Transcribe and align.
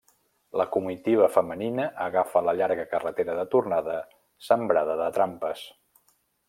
La 0.59 0.65
comitiva 0.75 1.27
femenina 1.35 1.85
agafa 2.07 2.43
la 2.47 2.57
llarga 2.61 2.87
carretera 2.95 3.37
de 3.41 3.47
tornada, 3.55 4.01
sembrada 4.51 5.01
de 5.05 5.15
trampes. 5.21 5.67